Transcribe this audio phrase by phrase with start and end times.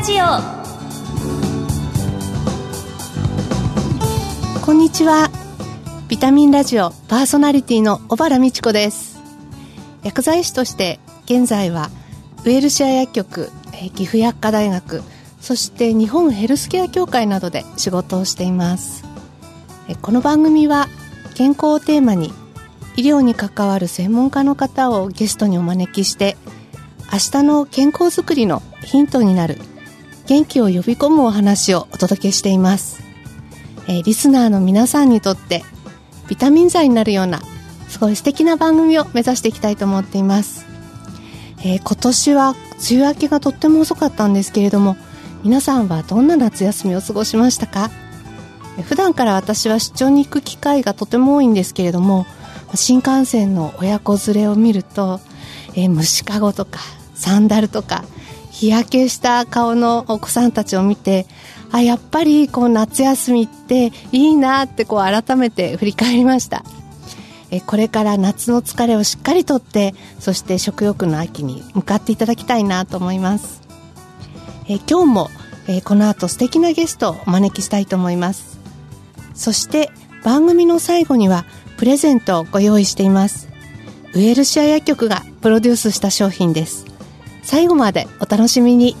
[0.00, 0.24] ラジオ。
[4.64, 5.28] こんにちは。
[6.08, 9.20] ビタミンラジオパーソナリティの小原美智子です。
[10.02, 11.90] 薬剤師として現在は
[12.44, 13.50] ウェルシア薬局
[13.94, 15.02] 岐阜薬科大学
[15.38, 19.04] そして日本ヘルスケア協会などで仕事をしています。
[20.00, 20.88] この番組は
[21.34, 22.32] 健康をテーマに
[22.96, 26.38] 医療に関わる専門家の方をゲストにお招きして
[27.12, 29.58] 明日の健康づくりのヒントになる
[30.30, 33.02] 元気を呼び込むお話をお届けしています、
[33.88, 35.64] えー、リスナーの皆さんにとって
[36.28, 37.40] ビタミン剤になるような
[37.88, 40.66] すごい素敵な番組を目指していきたいと思っています、
[41.64, 42.50] えー、今年は
[42.88, 44.96] 梅雨明けがとっても遅かったんですけれども
[45.42, 47.90] 皆さんはどんな夏休みを過ごしましたか？
[48.84, 52.24] 普段から私は出張に行く機会がとても多いんですけれども
[52.76, 55.18] 新幹線の親子連れを見ると、
[55.74, 56.78] えー、虫かごとか
[57.16, 58.04] サンダルとか
[58.60, 61.24] 日焼けした顔のお子さんたちを見て
[61.72, 66.62] あやっぱりこう夏休みっていいなってこう改めて振り返りました。
[67.52, 73.62] えこれから夏の疲れをしっかりとってそして食欲の秋に向かっていただきたいなと思います。
[74.68, 75.30] え今日も
[75.66, 78.58] えこの後素敵なゲストをお招きしたいと思います。
[79.34, 79.90] そして
[80.22, 81.46] 番組の最後には
[81.78, 83.48] プレゼントをご用意しています。
[84.12, 86.89] ウェルシア薬局がプロデュースした商品です。
[87.50, 88.94] 最後までお楽しみに。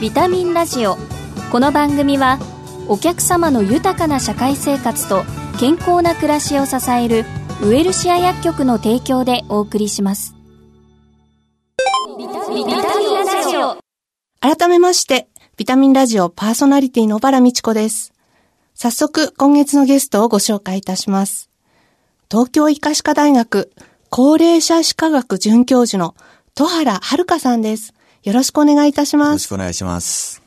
[0.00, 0.96] ビタミンラジオ。
[1.50, 2.38] この番組は
[2.86, 5.24] お客様の豊かな社会生活と
[5.58, 7.24] 健康な暮らしを支える
[7.60, 10.36] ウエルシア薬局の提供でお送りします。
[12.16, 13.78] ビタミンラジオ。
[14.38, 18.12] 改めましてビタミンラジオパーソナリティの小原美智子です。
[18.74, 21.50] 早速今月のゲストをご紹介いたします。
[22.30, 23.72] 東京医科歯科大学
[24.10, 26.14] 高齢者歯科学准教授の
[26.54, 27.92] 戸原遥さんです。
[28.22, 29.28] よろしくお願いいたします。
[29.28, 30.42] よろしくお願いします。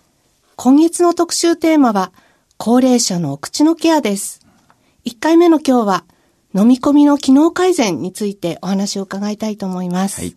[0.55, 2.11] 今月の特集テーマは、
[2.57, 4.41] 高齢者のお口のケアです。
[5.05, 6.05] 1回目の今日は、
[6.55, 10.21] 飲み込みの機能改善についてお話を伺いたいと思います。
[10.21, 10.35] はい。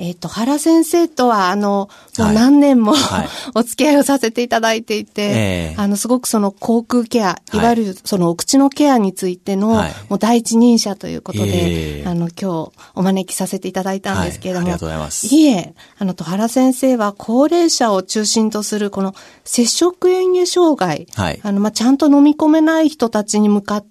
[0.00, 7.56] えっ、ー、と、原先生とは、あの、もう何年も、はい、 お付き合いをさせていただいていて、えー、あの、すごくその口腔ケア、い。
[7.58, 15.26] わゆるそのお口のケアについての、はい、もう第一人者ということで、えー、あの、今日お招きさせていただいたんですけれども、はい、ありがとうございます。
[15.26, 23.89] いえ、あの、と原先生は高齢者を中心とするこの接触嚥下障害、はい、あの、まあ、ちゃんと飲み込めない人たちに向かって、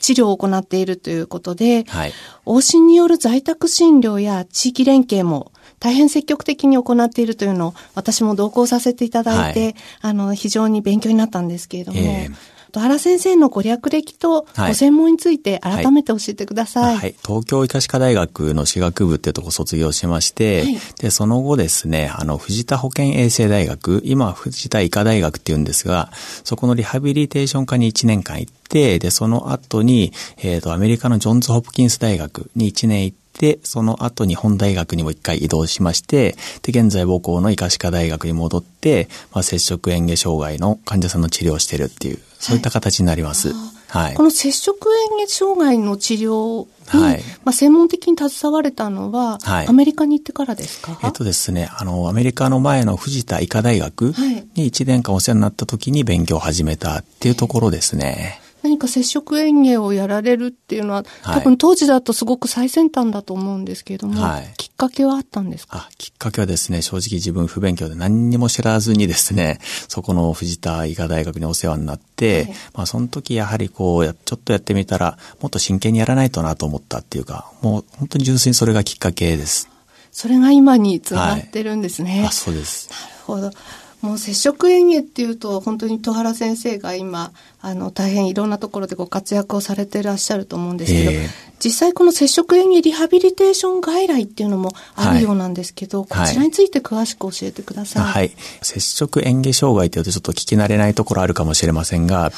[0.00, 2.12] 治療を行っているということで、はい、
[2.46, 16.84] 往診による在宅診療や地域連携も大変積極的に行っているというのを私も同行させていただいて、はい、あの、非常に勉強になったんですけれども、えー原先生のご略歴とご専門について改めて教えてください。
[16.84, 16.96] はい。
[16.96, 26.10] はい、東京医科歯科大学の歯学部っていうとこ卒業しまして、はい、で、その後ですね、あの、藤田保健衛生大学、今藤田医科大学っていうんですが、
[26.44, 43.52] そこのリハビリテーション科に1年間行って、で、その後に、えっ、ー、と、アメリカのジョンズ・ホプキンス大学に1年行って、で、その後日本大学にも一回移動しまして、で、現在母校の医科歯科大学に戻って、まあ、接触嚥下障害の患者さんの治療をしているっていう、そういった形になります。
[43.88, 44.14] はい。
[44.14, 50.96] この接触嚥下障害の治療に、はい、まあ、専門的に携われたのは、はい、アメリカに行ってからですか？
[51.02, 54.14] えっとですね、あの、アメリカの前の藤田医科大学
[54.54, 58.40] に1年間お世話になった時に勉強を始めたっていうところですね。
[58.62, 65.88] 何か接触園芸をやられるっていうのは、多分当時だとすごく最先端だと思うんですけれども、はい、きっかけはあったんですか？
[65.98, 69.58] きっかけはですね、正直自分不勉強で何にも知らずにですね、
[69.88, 79.68] そこの藤田医科大学にお世話になって、はい、まあその時やはりこう、ちょっとやってみたら、もっと真剣にやらないとなと思ったっていうか、もう本当に純粋にそれがきっかけです。
[80.12, 82.18] それが今につながってるんですね。
[82.18, 82.88] はい、あ、そうです。
[82.90, 83.50] なるほど。
[84.02, 91.28] もう接触園芸っていうと本当に戸原先生が今あの大変いろんなところでご活躍をされていらっしゃると思うんですけど、えー、
[91.60, 98.02] 実際この接触園芸リハビリテーション外来っていうのもあるようなんですけど、はい、こちらについて詳しく教えてください。
[98.02, 98.32] はい。
[98.60, 102.32] 接触園芸障害っていうとちょっと聞き慣れないところあるかもしれませんが、はい、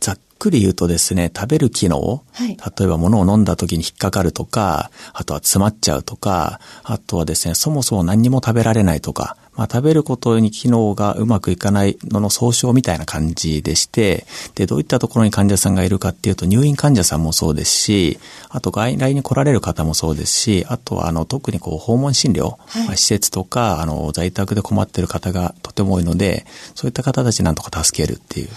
[0.00, 18.18] ざっくり言うとですね、食べる機能、はい、例えば物を飲んだ時に引っかかるとか、あとは詰まっちゃうとか、あとはですね、そもそも何にも食べられないとか、まあ、食べることに機能がうまくいかないのの総称みたいな感じでして、で、どういったところに患者さんがいるかっていうと、入院患者さんもそうですし、
[18.50, 26.44] あと外来に来られる方もそうですし、あとはあの、特にこう、訪問診療、はい、まあ、施設とか、あの、在宅で困っている方がとても多いので、
[26.74, 28.48] そういった方たちなんとか助けるっていう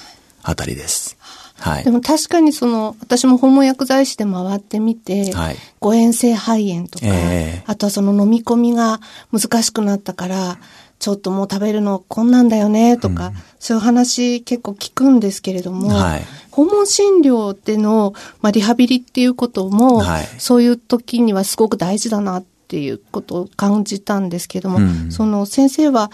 [0.44, 1.18] あたりです。
[1.60, 9.00] はい、でも確かにその、私も訪問薬剤師で回ってみて、はい、誤嚥性肺炎とか、えー、あとはその飲み込みが
[9.32, 10.58] 難しくなったから、
[11.00, 16.22] ちょっともう食べるのこんなんだよねとか、うん、そういう話結構聞くんですけれども、はい、
[16.52, 26.12] 訪問診療での、まあ、リハビリっていうことも、はい、そういう時にはすごく大事だなっていうことを感じたんですけども、うん、その先生は、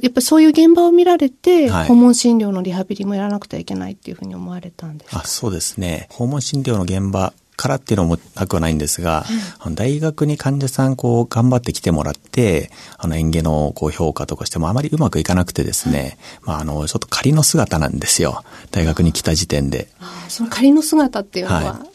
[0.00, 6.06] やっぱりそういう現場を見られて、はい、訪問診療のリハビリもやらなくてはいけないっていうふうに思われたんですかあそうですね。
[6.10, 9.26] 訪問診療の現場からっていうのもなくはないんですが、
[9.66, 18.44] うん、大学に患者さんこう頑張ってきてもらって、あの園芸のこう評価とかしてもあまりうまくいかなくてですね、うん、まああの、ちょっと仮の姿なんですよ。
[18.70, 19.88] 大学に来た時点で。
[20.00, 21.90] あその仮の姿っていうのは、はい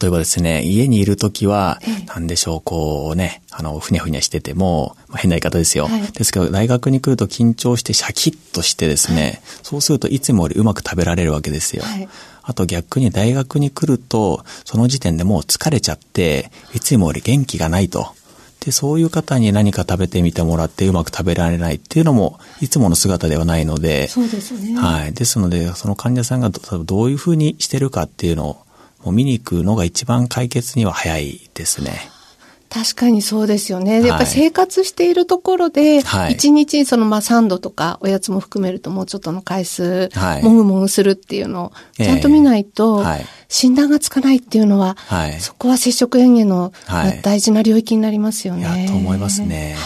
[0.00, 6.02] 例えばですね、家にいるときは、なんでしょう、こうね、あの、ふにゃふにゃしてても、まあ、変な言い方ですよ、はい。
[6.12, 11.82] ですけど、大学に来ると緊張してシャキッとしてですね、はい、そうするといつもよりうまく食べられるわけですよ。
[11.82, 12.08] はい、
[12.42, 18.14] あと逆に大学に来ると、その時点でもう疲れちゃって、いつもより元気がないと。
[18.64, 24.78] で、そういう方に何か食べてみてもらってうまく食べられないっていうのも、いつもの姿ではないので、そうですね。
[24.78, 25.12] はい。
[25.12, 28.56] ですので、その患者さんがどういうふうにしてるかっていうのを、
[29.04, 32.10] もう見に行くのが一番解決には早いですね。
[32.72, 34.02] 確かにそうですよね。
[34.02, 35.98] やっぱ生活しているところで、
[36.30, 41.72] 一、日にそのまあ3度とかおやつも含めるともうちょっとの回数、はい、もぐもぐするっていうのを
[42.02, 43.04] ちゃんと見ないと、
[43.48, 46.72] 診断がつかないっていうのは、はい、そこは接触園芸の
[47.22, 48.64] 大事な領域になりますよね。
[48.64, 49.76] はい、と思いますね。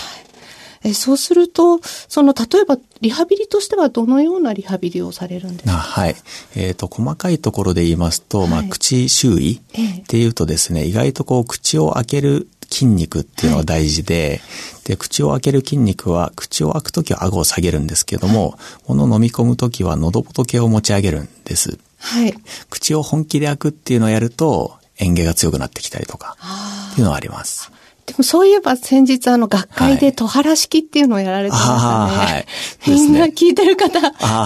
[0.87, 5.73] えそうすると、その、例えば、リハビリとしてはどのようなリハビリをされるんですか？
[5.73, 6.17] はい。
[6.55, 9.61] えっ、ー、と、細かいところで言いますと、はい、まあ、口周囲
[10.03, 21.79] っていうとですね、意外とこう、口を開ける筋肉っていうのが大事で、はい、で、口を開ける筋肉は、口を開くときは顎を下げるんですけども、物、を飲み込むときは喉仏を持ち上げるんです。
[21.99, 22.35] はい。
[22.71, 26.37] 口を本気で開くっていうのをやると、園芸が強くなってきたりとか、
[26.93, 27.71] っていうのはあります。
[28.07, 31.77] でもそういえば先日あの学会で戸原式っていうのをやられてましたね。
[31.77, 34.01] はい、みんな聞いてる方、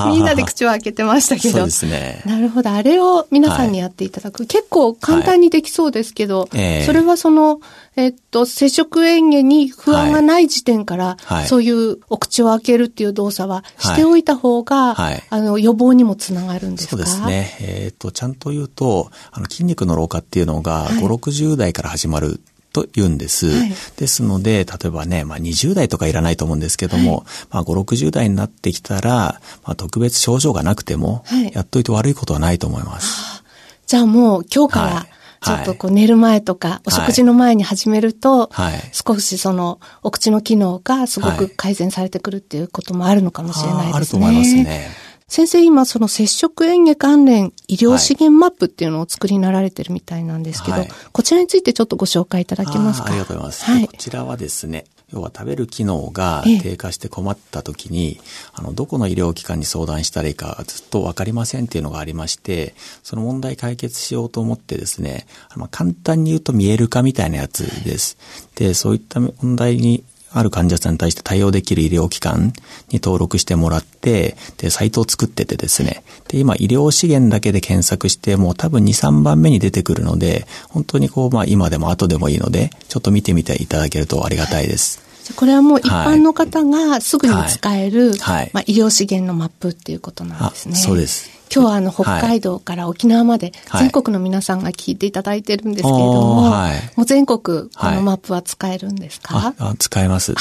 [0.08, 1.58] みんなで口を開けてましたけど。
[1.58, 2.22] そうですね。
[2.24, 2.70] なるほど。
[2.70, 4.40] あれを皆さんにやっていただく。
[4.40, 6.50] はい、結構簡単にできそうですけど、はい
[6.86, 7.60] それはその、
[7.96, 16.90] えっと、接触園芸に不安がない時点から、はい、そういうお口を開けるっていう動作はしておいた方が、はい、あの、予防にもつながるんですか？
[16.90, 17.56] そうですね。
[17.60, 22.40] えー、っと、ちゃんと言うと、あの、筋肉の老化っていうのが、5、60代から始まる
[22.72, 23.46] と言うんです。
[23.46, 33.42] はい、ですので、例えばね、まあ20代とかいらないと思うんですけども、はい、まあ5、60代になってきたら、まあ特別症状がなくても、やっといて悪いことはないと思います。
[33.86, 35.06] じゃあもう今日から、
[35.42, 38.50] ちょっとこう寝る前とか、お食事の前に始めると、
[38.92, 43.96] 少しそのお口の機能がすごく改善されてくるっていうこともあるのかもしれないですね。
[43.96, 44.90] あると思いますね。
[45.30, 53.10] 先生今その接触園芸関連医療資源マップっていうのをお作りになられてるみたいなんですけど、はい、こちらについてちょっとご紹介いただけますか？
[53.10, 53.64] ありがとうございます。
[53.64, 58.20] はい、こちらはですね、要は食べる機能が低下して困った時に、ええ、
[58.54, 62.74] あの、どこの医療機関に相談したらいいかずっとわかりませんっていうのがありまして、
[63.04, 68.18] その問題解決しようと思ってですね、まあ、簡単に言うと見える化みたいなやつです。
[68.56, 72.52] で、そういった問題にある患者さんに対して対応できる医療機関
[72.90, 76.02] に登録してもらって、で、サイトを作っててですね。
[76.28, 85.00] で、今、医療資源だけで検索して、もう多分2、3番目に出てくるので、本当にこう、まあ今でも後でもいいので、ちょっと見てみていただけるとありがたいです。
[85.36, 90.74] これはもう一般の方がすぐに使える、はいはい、まあ、医療資源のマップっていうことなんですね。
[90.74, 91.39] そうです。
[91.52, 100.34] 今日はあの北海道から沖縄まで全国の皆さんが聞いていただいてるんですけれども、はい、もう全国このマップは使えるんですか、あ使えます。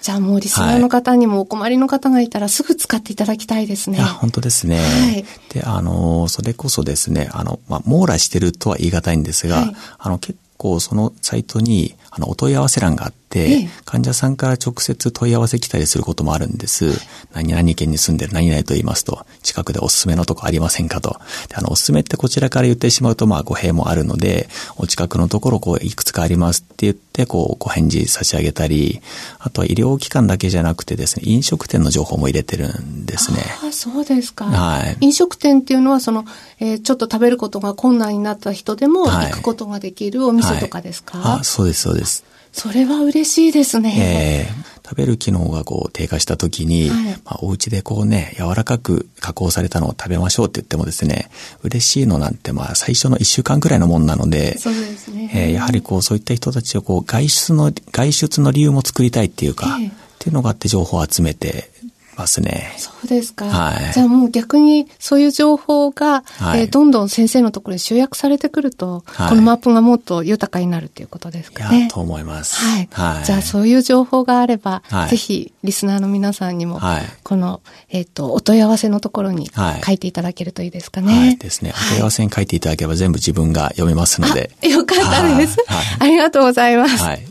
[0.00, 3.98] じゃあもうリスナーの方にもお困りの方がいたらすぐ使っていただきたいですね。
[3.98, 4.78] いや、本当ですね。
[4.78, 5.24] はい。
[5.52, 16.86] で、あの、それこそですね、あの、まあ、網羅してるとは言い難いんですが、はい、あの、結構そのサイトに、あの、お問い合わせ欄があって、患者さんから直接問い合わせ来たりすることもあるんです。
[17.32, 21.20] 何々県に住んでる何々と言いますと、近くでおすすめのとこありませんかと。
[21.48, 29.00] で、あの、おすすめってこちらから言ってしまうと、まあ、語弊もあるので、お近くのところ、こう、いくつかありますって言って、こう、ご返事差し上げたり、
[29.38, 33.38] あとは医療機関だけじゃなくてですね、飲食店の情報も入れてるんですね。
[33.62, 34.46] ああ、そうですか。
[34.46, 34.96] はい。
[35.00, 36.24] 飲食店っていうのは、その、
[36.60, 42.07] えー、ちょっと食べることが困難になった人でも行くことができるお店とかですか、はいはい、あそうです、そうです。
[42.52, 44.48] それは嬉しいですね。
[44.50, 51.30] えー、食べる機能がこう低下した時に、はい、まあ、お家でこうね、柔らかく加工されたのを食べましょうって言ってもですね、
[51.62, 55.30] 嬉しいのなんてまあ最初の一週間くらいのもんなので、そうですね。
[55.34, 61.70] えー、やはりこうそういった人たちをこう外出の、外出の理由も作りたいっていうか、えー、っていうのがあって情報を集めて
[62.18, 62.74] ますね。
[62.76, 63.46] そうですか。
[63.46, 63.92] はい。
[63.92, 71.88] じゃあもう逆にそういう情報が、はい、えー、どんどん先生のところに集約されてくると、はい、このマップがもっと豊かになるっていうことですかね。
[71.90, 72.56] と思います。
[72.56, 72.88] はい。
[72.90, 79.48] はい、じゃあそういう情報があれば、はい、ぜひリスナーの皆さんにも、はい、この、えっ、ー、と、お問い合わせのところに
[79.84, 81.18] 書いていただけるといいですかね。
[81.18, 81.72] はい、ですね。
[81.74, 84.50] お問い合わせに書いていただければ全部自分が読めますので。
[84.62, 85.56] よかったです。
[85.66, 87.02] はい、ありがとうございます。
[87.02, 87.24] はい。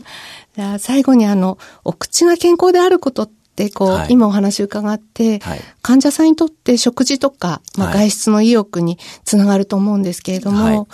[0.58, 3.30] じゃあ最後にあの、お口が健康であることっ
[3.68, 10.86] こう、はい、今お話伺って、はい、患者さんにとって食事とか、まあ、外出の意欲につながると思うんですけれども、はい、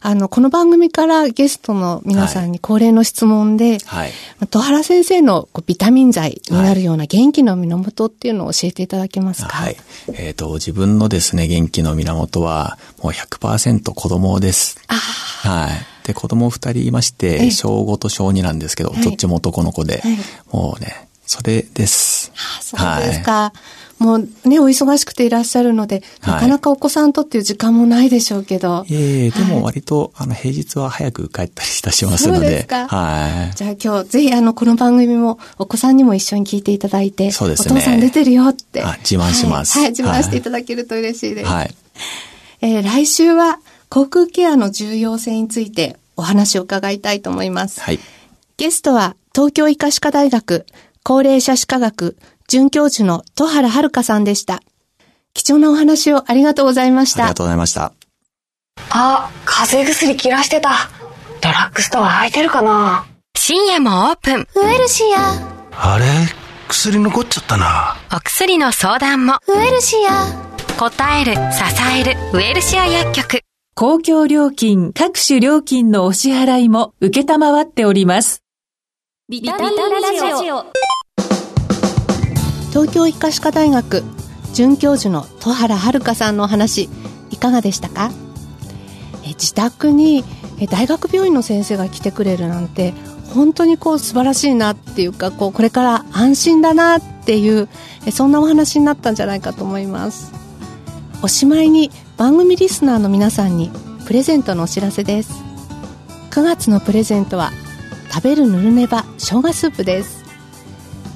[0.00, 4.12] あの、この番組からゲストの皆さんに恒例の質問で、はい、
[4.48, 9.48] 戸原先生のこうビタミン剤になるような元気の源っていうのを教えていただけますか？
[9.48, 9.76] はい。
[10.14, 14.78] えっ、ー、と、自分のですね、元気の源は、もう100%子供です。
[14.88, 16.06] あはい。
[16.06, 20.02] で、子供二人いまして、小5と小2なんですけど、どっちも男の子で、
[20.50, 22.30] もうね、それです。
[22.36, 23.32] ああそうですか。
[23.32, 23.52] は
[24.00, 28.84] い、もうね、お忙しくていらっしゃるので、なかなかお子さんとっていう時間もないでしょうけど。
[28.86, 32.40] いえいえ、でも割と、あの、平日は早く帰ったりいたしますので。
[32.40, 32.86] そうですか。
[32.86, 33.56] はい。
[33.56, 37.74] じゃあ今日、ぜひあの、この番組もお子さんにも一緒に聞いていただいて、そうですね。
[37.76, 38.84] お父さん出てるよって。
[38.98, 39.86] 自慢します、はい。
[39.86, 41.50] はい、自慢していただけると嬉しいです。
[41.50, 41.74] はい。
[42.60, 43.58] えー、来週は、
[43.88, 47.80] 航空ケアの重要性についてお話を伺いたいと思います。
[47.80, 47.98] はい。
[48.58, 50.66] ゲストは、東京医科歯科大学
[51.04, 52.16] 高齢者歯科学
[52.48, 54.60] 准教授の戸原遥さんでした。
[55.34, 57.24] 貴重なお話をありがとうございました。
[57.24, 57.92] ありがとうございました。
[58.90, 60.90] あ、風邪薬切らしてた。
[61.40, 63.06] ドラッグストア空いてるかな？
[63.36, 64.46] 深夜もオープン。
[64.54, 65.94] ウエルシア。
[65.94, 66.04] あれ？
[66.68, 67.96] 薬残っちゃったな。
[68.14, 69.38] お薬の相談も。
[69.48, 70.52] ウエルシア。
[70.78, 71.38] 答える、支
[72.00, 73.40] える、ウエルシア薬局。
[73.74, 78.41] 公共料金、各種料金のお支払いも受けたまわっております。
[79.32, 80.66] ビタミンラジオ。
[82.68, 84.04] 東京医科歯科大学
[84.52, 86.90] 准教授の戸原遥さんのお話
[87.30, 88.10] いかがでしたか？
[89.24, 90.22] え自宅に
[90.68, 92.92] 大学病院の先生が来てくれるなんて
[93.32, 97.70] 本当にこう素晴らしいなっていうかこうこれから安心だなっていう
[98.12, 100.30] そんなお話になったんじゃないかと思います。
[101.22, 103.70] おしまいに番組リスナーの皆さんに
[104.06, 105.32] プレゼントのお知らせです。
[106.32, 107.50] 9月のプレゼントは
[108.12, 110.22] 食べるぬるねば生姜スープです。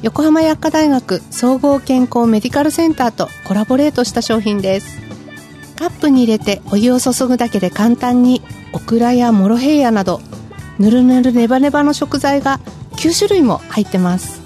[0.02, 4.98] 横浜薬科大学総合健康メディカルセンターとコラボレートした商品です。
[5.78, 8.40] カップに入れてお湯を注ぐだけで簡単に
[8.72, 10.22] オクラやモロヘイヤなど
[10.78, 12.60] ぬるぬるネバネバの食材が
[12.92, 14.40] 9種類も入ってます。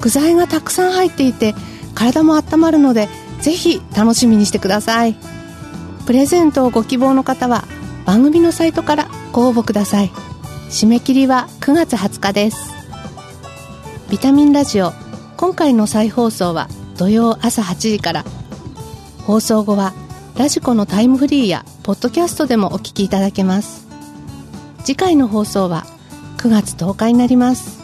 [0.00, 1.54] 具材がたくさん入っていて
[1.94, 3.08] 体も温まるので
[3.40, 5.14] ぜひ楽しみにしてください。
[6.06, 7.64] プレゼントをご希望の方は
[8.04, 10.10] 番組のサイトからご応募ください。
[10.70, 12.72] 締め切りは9月20日です。
[14.10, 14.92] ビタミンラジオ
[15.36, 18.24] 今回の再放送は土曜朝8時から。
[19.26, 19.92] 放送後は
[20.36, 23.86] ラジコのタイムフリーやポッドキャストでもお聞きいただけます。
[24.84, 25.84] 次回の放送は
[26.38, 27.80] 9月10日になります。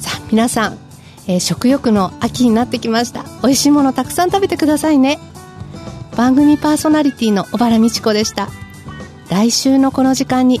[0.00, 0.78] さあ皆さん、
[1.26, 3.24] えー、食欲の秋になってきました。
[3.42, 5.18] 美味しいものたくさん食べてくださいね。
[6.16, 8.48] 番組パーソナリティの小原美智子でした。
[9.30, 10.60] 来週のこの時間に